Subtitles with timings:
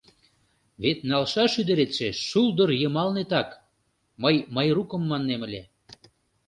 [0.81, 5.61] Вет налшаш ӱдыретше шулдыр йымалнетакМый Майрукым маннем ыле...»